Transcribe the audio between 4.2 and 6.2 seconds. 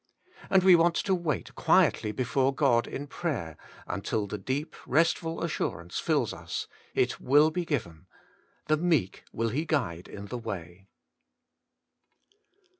the deep, restful assurance